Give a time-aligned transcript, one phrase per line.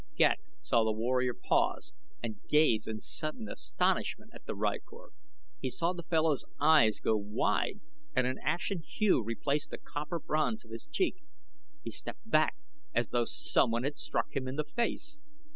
[0.17, 1.93] Ghek saw the warrior pause
[2.23, 5.11] and gaze in sudden astonishment at the rykor;
[5.59, 7.81] he saw the fellow's eyes go wide
[8.15, 11.17] and an ashen hue replace the copper bronze of his cheek.
[11.83, 12.55] He stepped back
[12.95, 15.19] as though someone had struck him in the face.